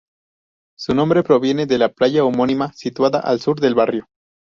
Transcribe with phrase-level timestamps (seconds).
[0.79, 4.07] Su nombre proviene de la playa homónima situada al sur del barrio.